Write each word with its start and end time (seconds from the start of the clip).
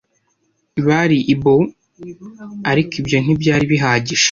Bari 0.87 1.17
i 1.33 1.35
Bow, 1.41 1.61
ariko 2.71 2.91
ibyo 3.01 3.17
ntibyari 3.23 3.65
bihagije: 3.71 4.19